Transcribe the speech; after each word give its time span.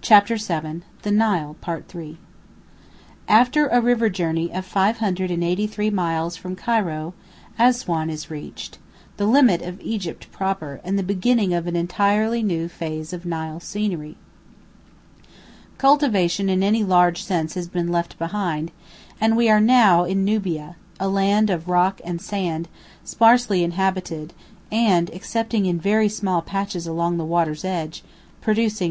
CHAPTER 0.00 0.36
VII 0.36 0.80
THE 1.02 1.10
NILE 1.10 1.54
III 1.68 2.16
After 3.28 3.66
a 3.66 3.78
river 3.82 4.08
journey 4.08 4.50
of 4.54 4.64
583 4.64 5.90
miles 5.90 6.34
from 6.34 6.56
Cairo, 6.56 7.12
Assuan 7.58 8.08
is 8.08 8.30
reached 8.30 8.78
limit 9.18 9.60
of 9.60 9.78
Egypt 9.82 10.32
proper 10.32 10.80
and 10.82 10.98
the 10.98 11.02
beginning 11.02 11.52
of 11.52 11.66
an 11.66 11.76
entirely 11.76 12.42
new 12.42 12.68
phase 12.68 13.12
of 13.12 13.26
Nile 13.26 13.60
scenery. 13.60 14.16
Cultivation 15.76 16.48
in 16.48 16.62
any 16.62 16.82
large 16.82 17.22
sense 17.22 17.52
has 17.52 17.68
been 17.68 17.88
left 17.92 18.18
behind, 18.18 18.70
and 19.20 19.36
we 19.36 19.50
are 19.50 19.60
now 19.60 20.04
in 20.04 20.24
Nubia, 20.24 20.76
a 20.98 21.08
land 21.08 21.50
of 21.50 21.68
rock 21.68 22.00
and 22.02 22.18
sand, 22.22 22.66
sparsely 23.04 23.62
inhabited, 23.62 24.32
and, 24.72 25.10
excepting 25.12 25.66
in 25.66 25.78
very 25.78 26.08
small 26.08 26.40
patches 26.40 26.86
along 26.86 27.18
the 27.18 27.24
water's 27.26 27.62
edge, 27.62 28.02
producing 28.40 28.76
no 28.76 28.78
crops. 28.78 28.84